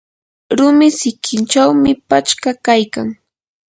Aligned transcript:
rumi 0.57 0.87
sikinchawmi 0.99 1.91
pachka 2.09 2.49
kaykan. 2.65 3.09